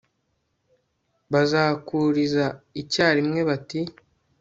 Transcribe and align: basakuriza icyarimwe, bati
basakuriza 1.31 2.45
icyarimwe, 2.81 3.39
bati 3.49 3.79